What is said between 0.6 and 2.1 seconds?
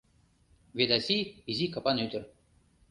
Ведаси— изи капан